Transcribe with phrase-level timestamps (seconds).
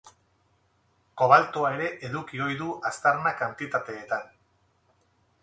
[1.21, 4.27] Kobaltoa ere eduki ohi du aztarna-kantitateetan.